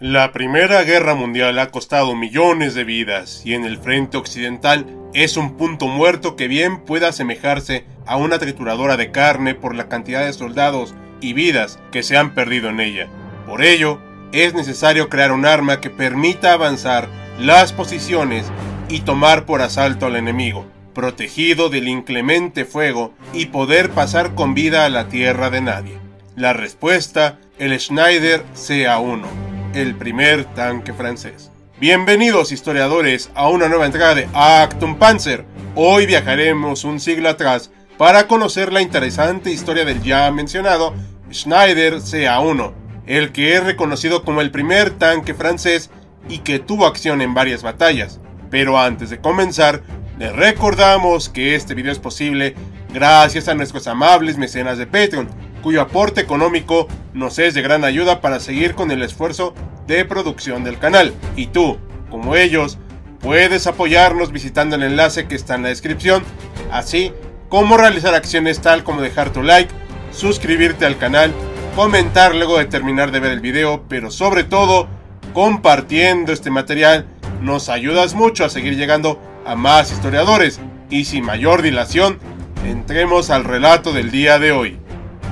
[0.00, 5.36] La Primera Guerra Mundial ha costado millones de vidas y en el frente occidental es
[5.36, 10.26] un punto muerto que bien puede asemejarse a una trituradora de carne por la cantidad
[10.26, 13.08] de soldados y vidas que se han perdido en ella.
[13.46, 14.00] Por ello,
[14.32, 18.50] es necesario crear un arma que permita avanzar las posiciones
[18.88, 24.86] y tomar por asalto al enemigo, protegido del inclemente fuego y poder pasar con vida
[24.86, 25.98] a la tierra de nadie.
[26.34, 29.43] La respuesta, el Schneider CA-1
[29.74, 31.50] el primer tanque francés.
[31.80, 35.44] Bienvenidos historiadores a una nueva entrega de Actum Panzer.
[35.74, 40.94] Hoy viajaremos un siglo atrás para conocer la interesante historia del ya mencionado
[41.32, 42.72] Schneider CA-1,
[43.06, 45.90] el que es reconocido como el primer tanque francés
[46.28, 48.20] y que tuvo acción en varias batallas.
[48.50, 49.82] Pero antes de comenzar,
[50.18, 52.54] les recordamos que este video es posible
[52.92, 55.28] gracias a nuestros amables mecenas de Patreon,
[55.64, 59.54] cuyo aporte económico nos es de gran ayuda para seguir con el esfuerzo
[59.86, 61.14] de producción del canal.
[61.36, 61.78] Y tú,
[62.10, 62.76] como ellos,
[63.20, 66.22] puedes apoyarnos visitando el enlace que está en la descripción,
[66.70, 67.14] así
[67.48, 69.72] como realizar acciones tal como dejar tu like,
[70.12, 71.32] suscribirte al canal,
[71.74, 74.86] comentar luego de terminar de ver el video, pero sobre todo
[75.32, 77.06] compartiendo este material
[77.40, 82.18] nos ayudas mucho a seguir llegando a más historiadores y sin mayor dilación,
[82.66, 84.83] entremos al relato del día de hoy.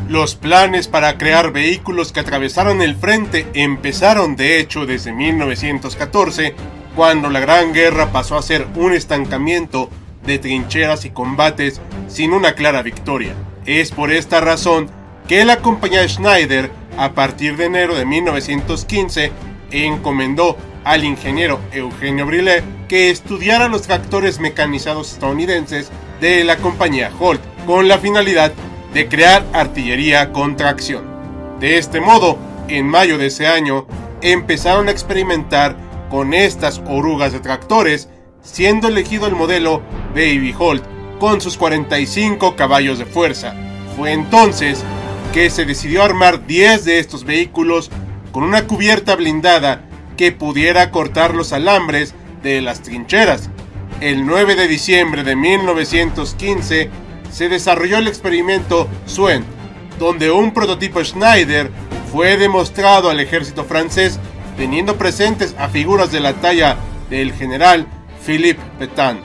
[0.08, 6.55] Los planes para crear vehículos que atravesaron el frente empezaron de hecho desde 1914,
[6.94, 9.89] cuando la Gran Guerra pasó a ser un estancamiento
[10.27, 13.34] de trincheras y combates sin una clara victoria.
[13.64, 14.91] Es por esta razón
[15.28, 19.32] que la compañía Schneider, a partir de enero de 1915,
[19.71, 25.91] encomendó al ingeniero Eugenio Brillet que estudiara los tractores mecanizados estadounidenses
[26.21, 28.53] de la compañía Holt, con la finalidad
[28.92, 31.04] de crear artillería con tracción.
[31.60, 32.38] De este modo,
[32.69, 33.86] en mayo de ese año,
[34.20, 35.76] empezaron a experimentar
[36.10, 38.08] con estas orugas de tractores,
[38.42, 39.82] siendo elegido el modelo
[40.14, 40.84] Baby Holt
[41.19, 43.54] con sus 45 caballos de fuerza.
[43.97, 44.84] Fue entonces
[45.32, 47.91] que se decidió armar 10 de estos vehículos
[48.32, 49.82] con una cubierta blindada
[50.16, 53.48] que pudiera cortar los alambres de las trincheras.
[54.00, 56.91] El 9 de diciembre de 1915
[57.32, 59.44] se desarrolló el experimento Swen,
[59.98, 61.70] donde un prototipo Schneider
[62.12, 64.20] fue demostrado al ejército francés
[64.56, 66.76] teniendo presentes a figuras de la talla
[67.09, 67.87] del general
[68.25, 69.19] Philippe Pétain.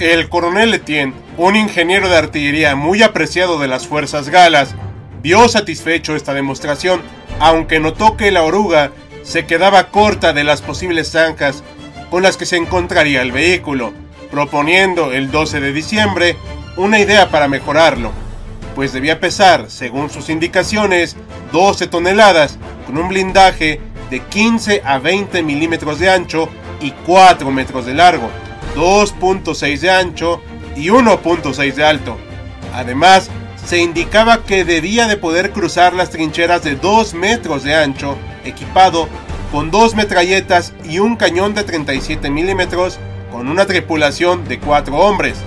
[0.00, 4.74] El coronel Etienne, un ingeniero de artillería muy apreciado de las fuerzas galas,
[5.22, 7.02] vio satisfecho esta demostración,
[7.38, 8.92] aunque notó que la oruga
[9.22, 11.62] se quedaba corta de las posibles zanjas
[12.10, 13.92] con las que se encontraría el vehículo,
[14.30, 16.36] proponiendo el 12 de diciembre
[16.76, 18.12] una idea para mejorarlo,
[18.74, 21.16] pues debía pesar, según sus indicaciones,
[21.52, 26.48] 12 toneladas, con un blindaje de 15 a 20 milímetros de ancho
[26.80, 28.28] y 4 metros de largo,
[28.76, 30.42] 2.6 de ancho
[30.76, 32.18] y 1.6 de alto.
[32.74, 33.30] Además,
[33.64, 39.08] se indicaba que debía de poder cruzar las trincheras de 2 metros de ancho, equipado
[39.50, 42.98] con dos metralletas y un cañón de 37 milímetros,
[43.32, 45.38] con una tripulación de 4 hombres.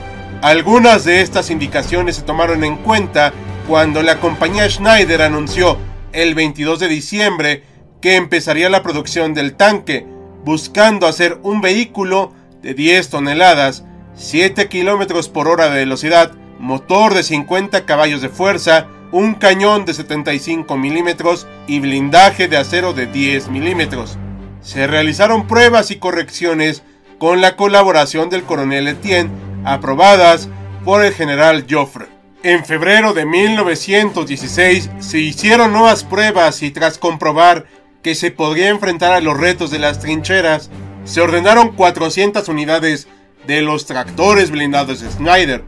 [0.41, 3.33] Algunas de estas indicaciones se tomaron en cuenta
[3.67, 5.77] cuando la compañía Schneider anunció
[6.13, 7.63] el 22 de diciembre
[8.01, 10.07] que empezaría la producción del tanque,
[10.45, 13.83] buscando hacer un vehículo de 10 toneladas,
[14.16, 19.94] 7 kilómetros por hora de velocidad, motor de 50 caballos de fuerza, un cañón de
[19.94, 24.17] 75 milímetros y blindaje de acero de 10 milímetros.
[24.61, 26.83] Se realizaron pruebas y correcciones
[27.17, 30.50] con la colaboración del coronel Etienne aprobadas
[30.85, 32.08] por el general Joffre.
[32.41, 37.66] En febrero de 1916 se hicieron nuevas pruebas y tras comprobar
[38.02, 40.70] que se podría enfrentar a los retos de las trincheras,
[41.03, 43.08] se ordenaron 400 unidades
[43.46, 45.64] de los tractores blindados Schneider,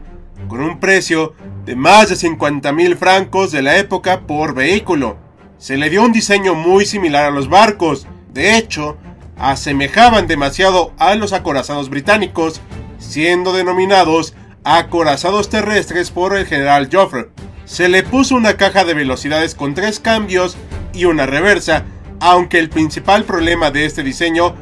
[0.48, 1.34] con un precio
[1.64, 5.18] de más de 50 mil francos de la época por vehículo.
[5.58, 8.96] Se le dio un diseño muy similar a los barcos, de hecho,
[9.36, 12.60] asemejaban demasiado a los acorazados británicos
[13.02, 14.34] siendo denominados
[14.64, 17.28] acorazados terrestres por el general Joffre.
[17.64, 20.56] Se le puso una caja de velocidades con tres cambios
[20.92, 21.84] y una reversa,
[22.20, 24.54] aunque el principal problema de este diseño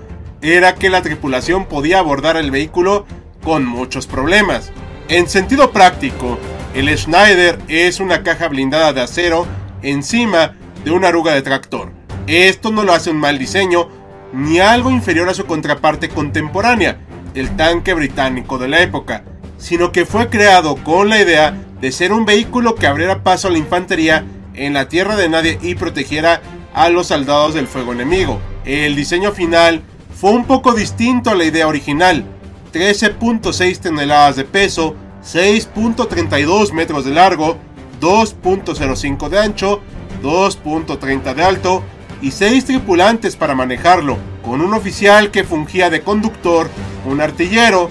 [0.43, 3.07] era que la tripulación podía abordar el vehículo
[3.43, 4.73] con muchos problemas.
[5.09, 6.39] En sentido práctico,
[6.75, 9.47] El Schneider es una caja blindada de acero
[9.83, 11.91] encima de una aruga de tractor.
[12.27, 13.89] Esto no lo hace un mal diseño,
[14.33, 17.01] ni algo inferior a su contraparte contemporánea,
[17.35, 19.25] el tanque británico de la época,
[19.59, 23.51] sino que fue creado con la idea de ser un vehículo que abriera paso a
[23.51, 24.25] la infantería
[24.55, 26.43] en la tierra de nadie y protegiera
[26.75, 28.41] a los soldados del fuego enemigo.
[28.65, 29.83] El diseño final
[30.15, 32.25] fue un poco distinto a la idea original,
[32.73, 34.95] 13.6 toneladas de peso,
[35.25, 37.57] 6.32 metros de largo,
[38.01, 39.81] 2.05 de ancho,
[40.23, 41.83] 2.30 de alto
[42.21, 44.19] y 6 tripulantes para manejarlo,
[44.51, 46.69] con un oficial que fungía de conductor,
[47.07, 47.89] un artillero,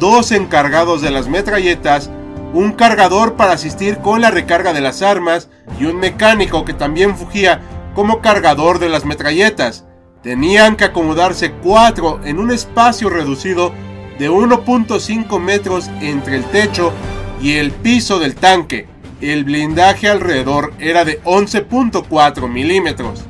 [0.00, 2.10] dos encargados de las metralletas,
[2.52, 5.48] un cargador para asistir con la recarga de las armas
[5.78, 7.60] y un mecánico que también fungía
[7.94, 9.84] como cargador de las metralletas.
[10.20, 13.72] Tenían que acomodarse cuatro en un espacio reducido
[14.18, 16.92] de 1.5 metros entre el techo
[17.40, 18.88] y el piso del tanque.
[19.20, 23.29] El blindaje alrededor era de 11.4 milímetros.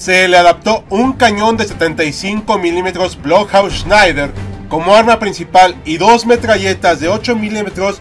[0.00, 4.30] Se le adaptó un cañón de 75 milímetros Blockhaus Schneider
[4.70, 8.00] como arma principal y dos metralletas de 8 milímetros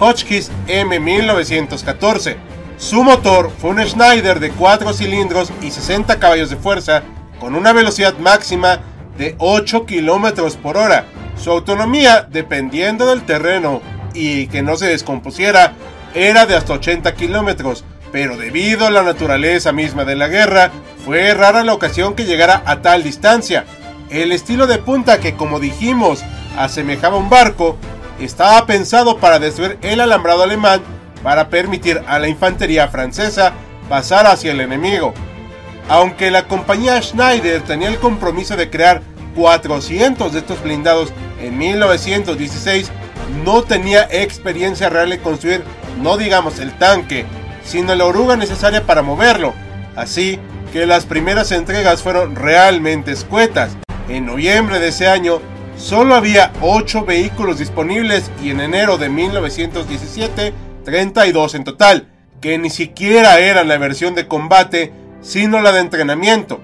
[0.00, 2.34] Hotchkiss M1914.
[2.78, 7.04] Su motor fue un Schneider de 4 cilindros y 60 caballos de fuerza
[7.38, 8.80] con una velocidad máxima
[9.16, 11.06] de 8 km por hora.
[11.40, 13.82] Su autonomía, dependiendo del terreno
[14.14, 15.74] y que no se descompusiera,
[16.12, 20.72] era de hasta 80 kilómetros, pero debido a la naturaleza misma de la guerra,
[21.06, 23.64] fue rara la ocasión que llegara a tal distancia.
[24.10, 26.24] El estilo de punta que, como dijimos,
[26.58, 27.76] asemejaba un barco,
[28.18, 30.80] estaba pensado para destruir el alambrado alemán
[31.22, 33.52] para permitir a la infantería francesa
[33.88, 35.14] pasar hacia el enemigo.
[35.88, 39.00] Aunque la compañía Schneider tenía el compromiso de crear
[39.36, 42.90] 400 de estos blindados en 1916,
[43.44, 45.62] no tenía experiencia real en construir,
[46.02, 47.26] no digamos el tanque,
[47.64, 49.54] sino la oruga necesaria para moverlo.
[49.94, 50.40] Así
[50.76, 53.78] que las primeras entregas fueron realmente escuetas.
[54.10, 55.40] En noviembre de ese año,
[55.78, 60.52] solo había 8 vehículos disponibles y en enero de 1917,
[60.84, 62.08] 32 en total,
[62.42, 64.92] que ni siquiera eran la versión de combate,
[65.22, 66.60] sino la de entrenamiento.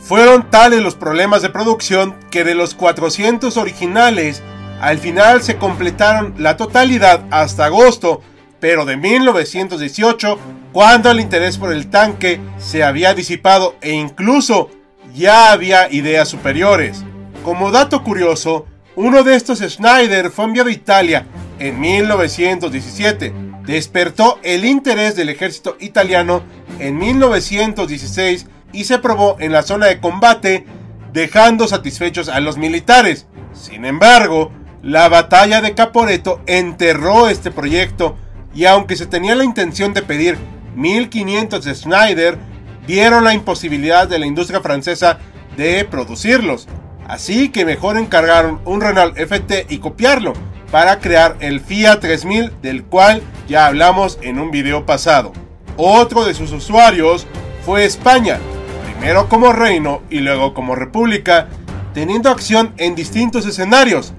[0.00, 4.42] Fueron tales los problemas de producción que de los 400 originales,
[4.82, 8.20] al final se completaron la totalidad hasta agosto,
[8.60, 10.38] pero de 1918,
[10.72, 14.70] cuando el interés por el tanque se había disipado e incluso
[15.14, 17.02] ya había ideas superiores.
[17.42, 18.66] Como dato curioso,
[18.96, 21.26] uno de estos Schneider fue enviado a Italia
[21.58, 23.32] en 1917.
[23.64, 26.42] Despertó el interés del ejército italiano
[26.78, 30.66] en 1916 y se probó en la zona de combate,
[31.12, 33.26] dejando satisfechos a los militares.
[33.52, 34.52] Sin embargo,
[34.82, 38.16] la batalla de Caporeto enterró este proyecto
[38.54, 40.38] y aunque se tenía la intención de pedir
[40.74, 42.38] 1500 de Schneider,
[42.86, 45.18] vieron la imposibilidad de la industria francesa
[45.56, 46.68] de producirlos.
[47.06, 50.32] Así que mejor encargaron un Renault FT y copiarlo
[50.70, 55.32] para crear el Fiat 3000 del cual ya hablamos en un video pasado.
[55.76, 57.26] Otro de sus usuarios
[57.64, 58.38] fue España,
[58.84, 61.48] primero como reino y luego como república,
[61.94, 64.12] teniendo acción en distintos escenarios.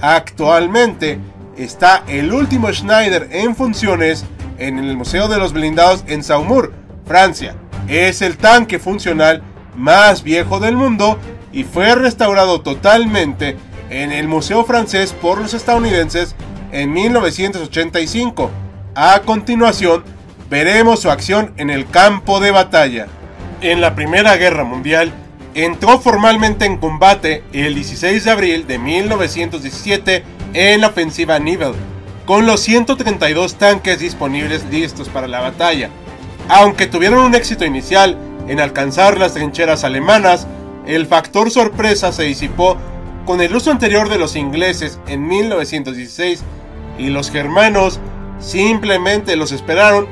[0.00, 1.18] Actualmente
[1.58, 4.24] está el último Schneider en funciones
[4.58, 6.72] en el Museo de los Blindados en Saumur,
[7.04, 7.54] Francia.
[7.88, 9.42] Es el tanque funcional
[9.76, 11.18] más viejo del mundo
[11.52, 13.56] y fue restaurado totalmente
[13.90, 16.34] en el Museo francés por los estadounidenses
[16.72, 18.50] en 1985.
[18.94, 20.04] A continuación,
[20.50, 23.06] veremos su acción en el campo de batalla.
[23.60, 25.12] En la Primera Guerra Mundial,
[25.54, 30.24] entró formalmente en combate el 16 de abril de 1917
[30.54, 31.76] en la ofensiva Nivelle,
[32.26, 35.90] con los 132 tanques disponibles listos para la batalla.
[36.48, 40.46] Aunque tuvieron un éxito inicial en alcanzar las trincheras alemanas,
[40.86, 42.76] el factor sorpresa se disipó
[43.26, 46.42] con el uso anterior de los ingleses en 1916
[46.98, 48.00] y los germanos
[48.40, 50.06] simplemente los esperaron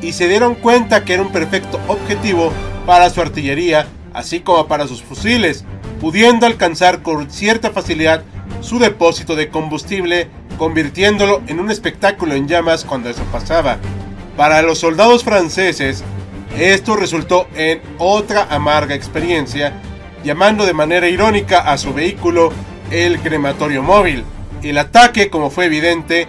[0.00, 2.50] y se dieron cuenta que era un perfecto objetivo
[2.86, 5.64] para su artillería, así como para sus fusiles,
[6.00, 8.24] pudiendo alcanzar con cierta facilidad
[8.62, 10.28] su depósito de combustible,
[10.58, 13.78] convirtiéndolo en un espectáculo en llamas cuando eso pasaba.
[14.36, 16.02] Para los soldados franceses,
[16.58, 19.72] esto resultó en otra amarga experiencia,
[20.24, 22.52] llamando de manera irónica a su vehículo
[22.90, 24.24] el crematorio móvil.
[24.62, 26.28] El ataque, como fue evidente,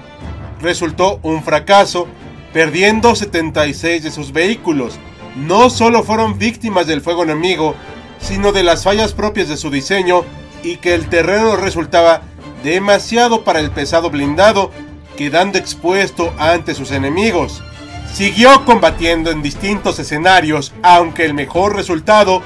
[0.62, 2.08] resultó un fracaso,
[2.52, 4.98] perdiendo 76 de sus vehículos.
[5.36, 7.76] No solo fueron víctimas del fuego enemigo,
[8.20, 10.24] sino de las fallas propias de su diseño
[10.64, 12.22] y que el terreno resultaba
[12.64, 14.72] demasiado para el pesado blindado
[15.16, 17.64] quedando expuesto ante sus enemigos.
[18.12, 22.42] Siguió combatiendo en distintos escenarios, aunque el mejor resultado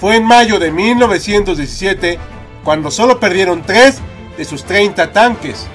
[0.00, 2.18] fue en mayo de 1917,
[2.64, 3.98] cuando solo perdieron 3
[4.36, 5.66] de sus 30 tanques.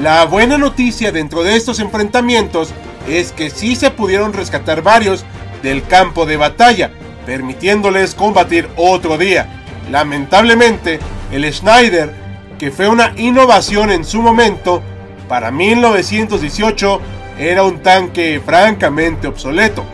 [0.00, 2.72] La buena noticia dentro de estos enfrentamientos
[3.08, 5.24] es que sí se pudieron rescatar varios
[5.62, 6.90] del campo de batalla,
[7.26, 9.48] permitiéndoles combatir otro día.
[9.90, 10.98] Lamentablemente,
[11.32, 12.12] el Schneider,
[12.58, 14.82] que fue una innovación en su momento,
[15.28, 17.00] para 1918
[17.38, 19.84] era un tanque francamente obsoleto.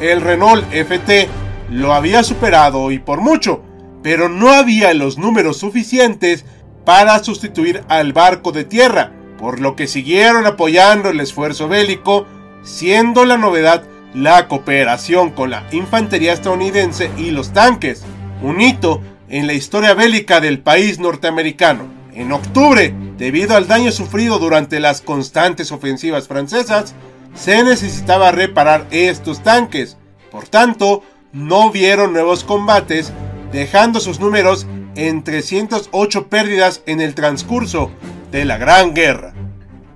[0.00, 1.28] El Renault FT
[1.70, 3.62] lo había superado y por mucho,
[4.02, 6.44] pero no había los números suficientes
[6.84, 12.26] para sustituir al barco de tierra, por lo que siguieron apoyando el esfuerzo bélico,
[12.62, 13.84] siendo la novedad
[14.14, 18.04] la cooperación con la infantería estadounidense y los tanques,
[18.42, 19.00] un hito
[19.32, 21.86] en la historia bélica del país norteamericano.
[22.12, 26.94] En octubre, debido al daño sufrido durante las constantes ofensivas francesas,
[27.34, 29.96] se necesitaba reparar estos tanques.
[30.30, 33.10] Por tanto, no vieron nuevos combates,
[33.52, 37.90] dejando sus números en 308 pérdidas en el transcurso
[38.30, 39.32] de la Gran Guerra.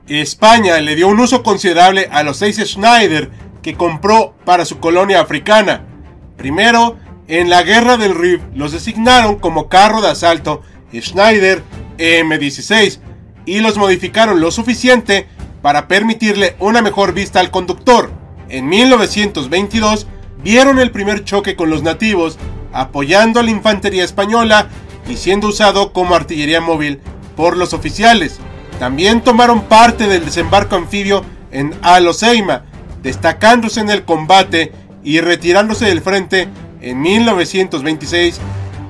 [0.08, 5.20] España le dio un uso considerable a los 6 Schneider que compró para su colonia
[5.20, 5.84] africana.
[6.38, 6.96] Primero,
[7.28, 10.62] en la Guerra del Rif los designaron como carro de asalto
[10.94, 11.62] Schneider
[11.98, 13.00] M16
[13.44, 15.26] y los modificaron lo suficiente
[15.62, 18.10] para permitirle una mejor vista al conductor.
[18.48, 20.06] En 1922
[20.42, 22.38] vieron el primer choque con los nativos,
[22.72, 24.68] apoyando a la infantería española
[25.08, 27.00] y siendo usado como artillería móvil
[27.36, 28.38] por los oficiales.
[28.78, 32.64] También tomaron parte del desembarco anfibio en Aloseima,
[33.02, 36.48] destacándose en el combate y retirándose del frente
[36.86, 38.38] en 1926,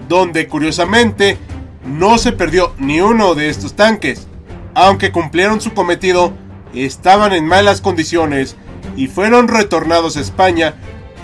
[0.06, 1.38] donde curiosamente
[1.86, 4.26] no se perdió ni uno de estos tanques.
[4.74, 6.34] Aunque cumplieron su cometido,
[6.74, 8.56] estaban en malas condiciones
[8.96, 10.74] y fueron retornados a España,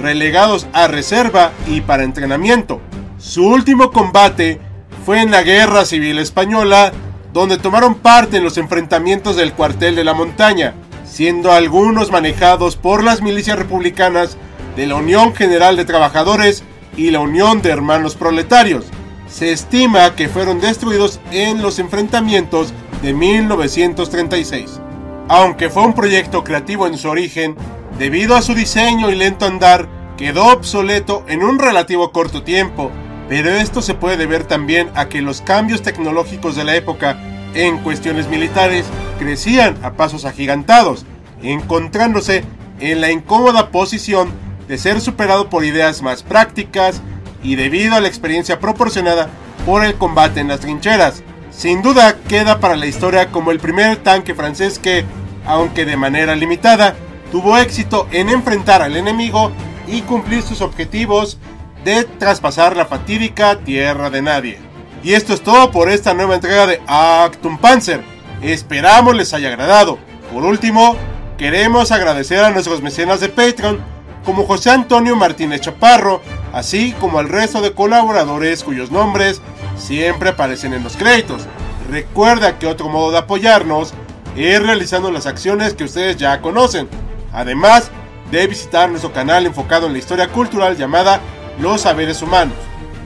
[0.00, 2.80] relegados a reserva y para entrenamiento.
[3.18, 4.58] Su último combate
[5.04, 6.92] fue en la Guerra Civil Española,
[7.34, 10.72] donde tomaron parte en los enfrentamientos del cuartel de la montaña,
[11.04, 14.38] siendo algunos manejados por las milicias republicanas
[14.76, 16.64] de la Unión General de Trabajadores
[16.96, 18.86] y la Unión de Hermanos Proletarios.
[19.28, 24.80] Se estima que fueron destruidos en los enfrentamientos de 1936.
[25.28, 27.56] Aunque fue un proyecto creativo en su origen,
[27.98, 32.90] debido a su diseño y lento andar, quedó obsoleto en un relativo corto tiempo,
[33.28, 37.18] pero esto se puede deber también a que los cambios tecnológicos de la época
[37.54, 38.86] en cuestiones militares
[39.18, 41.06] crecían a pasos agigantados,
[41.42, 42.44] encontrándose
[42.80, 44.32] en la incómoda posición
[44.68, 47.00] de ser superado por ideas más prácticas
[47.42, 49.28] y debido a la experiencia proporcionada
[49.66, 51.22] por el combate en las trincheras.
[51.50, 55.04] Sin duda queda para la historia como el primer tanque francés que,
[55.46, 56.94] aunque de manera limitada,
[57.30, 59.52] tuvo éxito en enfrentar al enemigo
[59.86, 61.38] y cumplir sus objetivos
[61.84, 64.58] de traspasar la fatídica tierra de nadie.
[65.02, 68.02] Y esto es todo por esta nueva entrega de Actum Panzer.
[68.40, 69.98] Esperamos les haya agradado.
[70.32, 70.96] Por último,
[71.36, 73.80] queremos agradecer a nuestros mecenas de Patreon,
[74.24, 76.20] como José Antonio Martínez Chaparro,
[76.52, 79.40] así como al resto de colaboradores cuyos nombres
[79.76, 81.46] siempre aparecen en los créditos.
[81.90, 83.94] Recuerda que otro modo de apoyarnos
[84.36, 86.88] es realizando las acciones que ustedes ya conocen,
[87.32, 87.90] además
[88.30, 91.20] de visitar nuestro canal enfocado en la historia cultural llamada
[91.60, 92.56] Los Saberes Humanos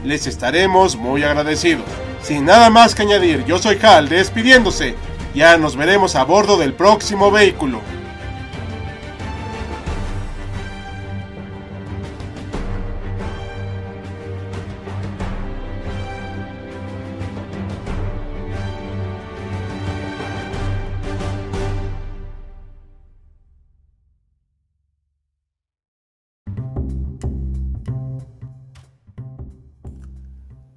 [0.06, 1.84] les estaremos muy agradecidos.
[2.22, 4.94] Sin nada más que añadir, yo soy Hal despidiéndose.
[5.34, 7.80] Ya nos veremos a bordo del próximo vehículo.